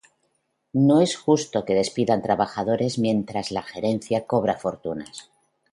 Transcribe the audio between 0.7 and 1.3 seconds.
No es